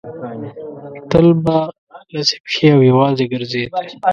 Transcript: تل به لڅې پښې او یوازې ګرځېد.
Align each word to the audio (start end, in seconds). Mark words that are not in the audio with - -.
تل 1.09 1.27
به 1.43 1.57
لڅې 2.13 2.37
پښې 2.45 2.67
او 2.75 2.79
یوازې 2.89 3.25
ګرځېد. 3.33 3.69